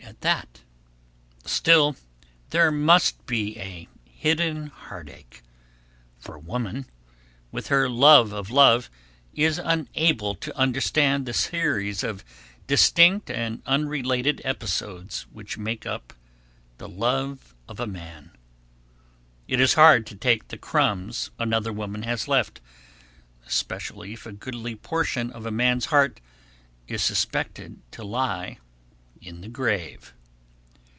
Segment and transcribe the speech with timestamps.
[0.03, 0.61] [Sidenote: The
[1.37, 1.95] Hidden Heartache] Still,
[2.49, 5.41] there must be a hidden heartache,
[6.19, 6.85] for woman,
[7.51, 8.89] with her love of love,
[9.33, 12.25] is unable to understand the series of
[12.67, 16.13] distinct and unrelated episodes which make up
[16.77, 18.31] the love of a man.
[19.47, 22.59] It is hard to take the crumbs another woman has left,
[23.47, 26.19] especially if a goodly portion of a man's heart
[26.85, 28.57] is suspected to lie
[29.23, 30.15] in the grave.